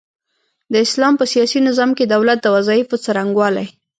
د 0.71 0.73
اسلام 0.85 1.13
په 1.17 1.25
سياسي 1.33 1.59
نظام 1.67 1.91
کي 1.97 2.03
د 2.05 2.11
دولت 2.15 2.39
د 2.41 2.47
وظايفو 2.55 3.01
څرنګوالۍ 3.05 3.67